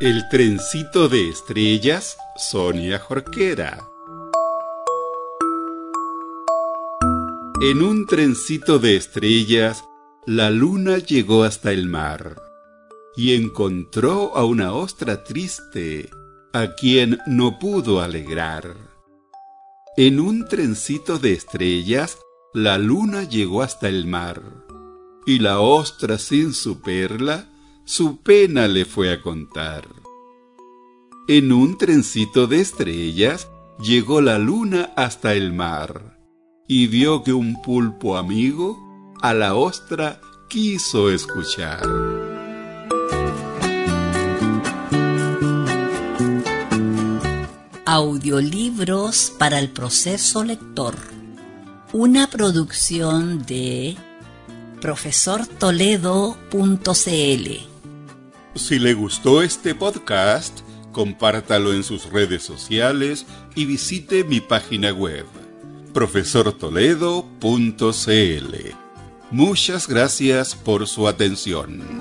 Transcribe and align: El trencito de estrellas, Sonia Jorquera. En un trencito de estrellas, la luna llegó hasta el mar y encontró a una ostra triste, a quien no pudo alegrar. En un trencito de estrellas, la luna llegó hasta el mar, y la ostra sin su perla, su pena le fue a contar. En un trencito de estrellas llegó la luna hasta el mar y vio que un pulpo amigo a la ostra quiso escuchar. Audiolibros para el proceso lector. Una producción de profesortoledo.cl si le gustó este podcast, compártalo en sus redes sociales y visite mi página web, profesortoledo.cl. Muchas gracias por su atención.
El 0.00 0.30
trencito 0.30 1.10
de 1.10 1.28
estrellas, 1.28 2.16
Sonia 2.34 2.98
Jorquera. 2.98 3.86
En 7.60 7.82
un 7.82 8.06
trencito 8.06 8.78
de 8.78 8.96
estrellas, 8.96 9.84
la 10.24 10.48
luna 10.48 10.96
llegó 10.96 11.44
hasta 11.44 11.70
el 11.70 11.86
mar 11.86 12.40
y 13.14 13.34
encontró 13.34 14.34
a 14.38 14.46
una 14.46 14.72
ostra 14.72 15.22
triste, 15.22 16.08
a 16.54 16.74
quien 16.76 17.18
no 17.26 17.58
pudo 17.58 18.00
alegrar. 18.00 18.74
En 19.98 20.18
un 20.18 20.48
trencito 20.48 21.18
de 21.18 21.34
estrellas, 21.34 22.16
la 22.54 22.78
luna 22.78 23.24
llegó 23.24 23.60
hasta 23.60 23.90
el 23.90 24.06
mar, 24.06 24.40
y 25.26 25.40
la 25.40 25.60
ostra 25.60 26.16
sin 26.16 26.54
su 26.54 26.80
perla, 26.80 27.50
su 27.84 28.18
pena 28.18 28.68
le 28.68 28.84
fue 28.84 29.12
a 29.12 29.20
contar. 29.20 29.88
En 31.28 31.52
un 31.52 31.78
trencito 31.78 32.46
de 32.46 32.60
estrellas 32.60 33.48
llegó 33.80 34.20
la 34.20 34.38
luna 34.38 34.92
hasta 34.96 35.34
el 35.34 35.52
mar 35.52 36.18
y 36.66 36.86
vio 36.86 37.22
que 37.22 37.32
un 37.32 37.60
pulpo 37.62 38.16
amigo 38.16 38.78
a 39.22 39.34
la 39.34 39.54
ostra 39.54 40.20
quiso 40.48 41.10
escuchar. 41.10 41.86
Audiolibros 47.86 49.32
para 49.38 49.58
el 49.58 49.70
proceso 49.70 50.44
lector. 50.44 50.96
Una 51.92 52.28
producción 52.28 53.44
de 53.46 53.96
profesortoledo.cl 54.80 57.69
si 58.54 58.78
le 58.78 58.94
gustó 58.94 59.42
este 59.42 59.74
podcast, 59.74 60.60
compártalo 60.92 61.72
en 61.72 61.84
sus 61.84 62.10
redes 62.10 62.42
sociales 62.42 63.26
y 63.54 63.64
visite 63.64 64.24
mi 64.24 64.40
página 64.40 64.92
web, 64.92 65.26
profesortoledo.cl. 65.92 68.54
Muchas 69.30 69.86
gracias 69.86 70.56
por 70.56 70.88
su 70.88 71.06
atención. 71.06 71.99